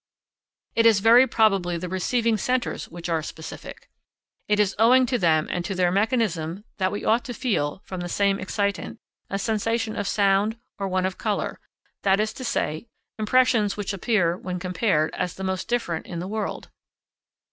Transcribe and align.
It 0.73 0.87
is 0.87 0.99
very 0.99 1.27
probably 1.27 1.77
the 1.77 1.87
receiving 1.87 2.35
centres 2.35 2.89
which 2.89 3.07
are 3.07 3.21
specific. 3.21 3.87
It 4.47 4.59
is 4.59 4.73
owing 4.79 5.05
to 5.05 5.19
them 5.19 5.45
and 5.51 5.63
to 5.65 5.75
their 5.75 5.91
mechanism 5.91 6.63
that 6.79 6.91
we 6.91 7.05
ought 7.05 7.23
to 7.25 7.35
feel, 7.35 7.83
from 7.85 8.01
the 8.01 8.09
same 8.09 8.39
excitant, 8.39 8.97
a 9.29 9.37
sensation 9.37 9.95
of 9.95 10.07
sound 10.07 10.57
or 10.79 10.87
one 10.87 11.05
of 11.05 11.19
colour, 11.19 11.59
that 12.01 12.19
is 12.19 12.33
to 12.33 12.43
say, 12.43 12.87
impressions 13.19 13.77
which 13.77 13.93
appear, 13.93 14.35
when 14.35 14.57
compared, 14.57 15.13
as 15.13 15.35
the 15.35 15.43
most 15.43 15.67
different 15.67 16.07
in 16.07 16.17
the 16.17 16.27
world. 16.27 16.71